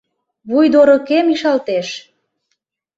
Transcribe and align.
Вуйдорыкем 0.49 1.25
ишалтеш. 1.33 1.87